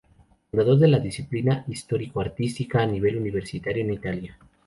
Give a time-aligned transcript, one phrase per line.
[0.49, 4.37] Fundador de la disciplina histórico-artística a nivel universitario en Italia.